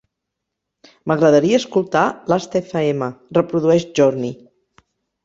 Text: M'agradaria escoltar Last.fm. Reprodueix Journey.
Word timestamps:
M'agradaria 1.11 1.59
escoltar 1.63 2.05
Last.fm. 2.33 3.05
Reprodueix 3.39 3.87
Journey. 4.01 4.33